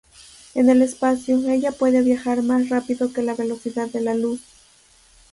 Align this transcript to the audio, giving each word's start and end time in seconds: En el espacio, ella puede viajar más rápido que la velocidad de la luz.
En 0.55 0.67
el 0.71 0.81
espacio, 0.81 1.37
ella 1.47 1.71
puede 1.71 2.01
viajar 2.01 2.41
más 2.41 2.69
rápido 2.69 3.13
que 3.13 3.21
la 3.21 3.35
velocidad 3.35 3.87
de 3.89 4.01
la 4.01 4.15
luz. 4.15 4.41